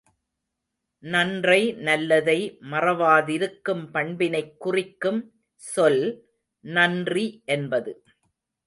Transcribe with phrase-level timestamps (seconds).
[1.03, 2.37] நன்றை நல்லதை
[2.71, 5.21] மறவாதிருக்கும் பண்பினைக் குறிக்கும்
[5.61, 6.03] சொல்
[6.65, 7.27] நன்றி
[7.45, 7.93] என்பது.